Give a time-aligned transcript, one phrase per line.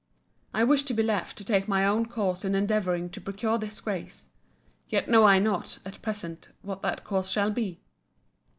[0.51, 3.79] I wish to be left to take my own course in endeavouring to procure this
[3.79, 4.29] grace.
[4.89, 7.81] Yet know I not, at present, what that course shall be.